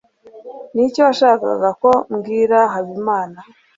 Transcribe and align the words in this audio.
Niki 0.73 0.99
washakaga 1.05 1.69
ko 1.81 1.91
mbwira 2.13 2.59
Habimana? 2.73 3.39